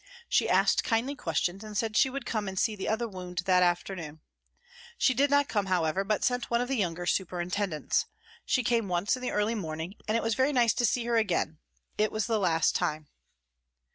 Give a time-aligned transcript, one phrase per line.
[0.27, 3.61] She asked kindly questions, and said she would come and see the other wound that
[3.61, 4.21] afternoon.
[4.97, 8.07] She did not come, however, but sent one of the younger superintendents.
[8.43, 11.17] She came once hi the early morning, and it was very nice to see her
[11.17, 11.59] again;
[11.99, 13.09] it was the last time.